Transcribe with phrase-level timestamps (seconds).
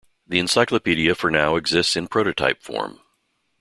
[0.25, 3.01] The "Encyclopedia" for now exists in prototype form.